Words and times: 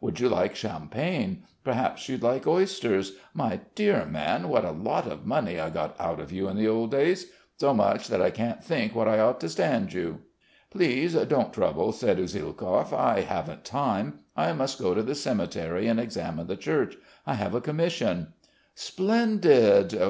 Would 0.00 0.18
you 0.18 0.30
like 0.30 0.56
champagne? 0.56 1.42
Perhaps 1.62 2.08
you'd 2.08 2.22
like 2.22 2.46
oysters. 2.46 3.16
My 3.34 3.60
dear 3.74 4.06
man, 4.06 4.48
what 4.48 4.64
a 4.64 4.70
lot 4.70 5.06
of 5.06 5.26
money 5.26 5.60
I 5.60 5.68
got 5.68 5.94
out 6.00 6.20
of 6.20 6.32
you 6.32 6.48
in 6.48 6.56
the 6.56 6.66
old 6.66 6.90
days 6.90 7.30
so 7.58 7.74
much 7.74 8.08
that 8.08 8.22
I 8.22 8.30
can't 8.30 8.64
think 8.64 8.94
what 8.94 9.08
I 9.08 9.18
ought 9.18 9.40
to 9.42 9.48
stand 9.50 9.92
you." 9.92 10.20
"Please 10.70 11.12
don't 11.14 11.52
trouble," 11.52 11.92
said 11.92 12.16
Usielkov. 12.16 12.94
"I 12.94 13.20
haven't 13.20 13.66
time. 13.66 14.20
I 14.34 14.54
must 14.54 14.78
go 14.80 14.94
to 14.94 15.02
the 15.02 15.14
cemetery 15.14 15.86
and 15.86 16.00
examine 16.00 16.46
the 16.46 16.56
church. 16.56 16.96
I 17.26 17.34
have 17.34 17.54
a 17.54 17.60
commission." 17.60 18.28
"Splendid. 18.74 20.00